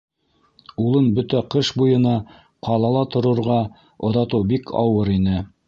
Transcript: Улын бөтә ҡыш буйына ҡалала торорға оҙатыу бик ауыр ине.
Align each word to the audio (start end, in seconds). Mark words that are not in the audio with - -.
Улын 0.85 1.09
бөтә 1.19 1.41
ҡыш 1.55 1.69
буйына 1.81 2.13
ҡалала 2.69 3.05
торорға 3.17 3.61
оҙатыу 4.11 4.51
бик 4.55 4.77
ауыр 4.85 5.17
ине. 5.21 5.41